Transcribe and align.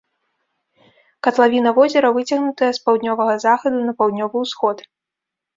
Катлавіна 1.27 1.69
возера 1.79 2.07
выцягнутая 2.17 2.71
з 2.79 2.83
паўднёвага 2.87 3.33
захаду 3.47 3.77
на 3.91 3.97
паўднёвы 4.01 4.37
ўсход. 4.49 4.77